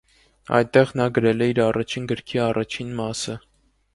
[0.59, 3.37] Այնտեղ նա գրել է իր առաջին գրքի առաջին մասը։